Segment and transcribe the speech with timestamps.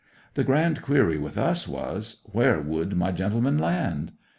[0.33, 4.13] The grand query with us was, Where would my gentleman land?